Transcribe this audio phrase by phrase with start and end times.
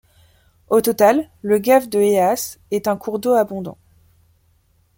[0.71, 3.77] Au total, le gave de Héas est un cours d'eau abondant.